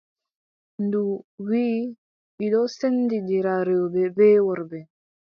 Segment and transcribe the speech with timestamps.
[0.83, 1.03] Ndu
[1.47, 1.79] wii:
[2.37, 4.79] mi ɗon sendindira rewɓe bee worɓe.